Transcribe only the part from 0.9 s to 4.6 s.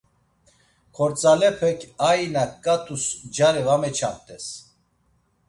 Xordzalepek, ainak ǩat̆us cari va meçamt̆es.